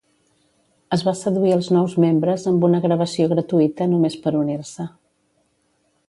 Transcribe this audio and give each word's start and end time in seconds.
Es 0.95 1.01
va 1.07 1.11
seduir 1.17 1.51
els 1.57 1.67
nous 1.75 1.93
membres 2.05 2.45
amb 2.51 2.65
una 2.69 2.79
gravació 2.85 3.27
gratuïta 3.33 3.87
només 3.91 4.17
per 4.25 4.33
unir-se. 4.41 4.87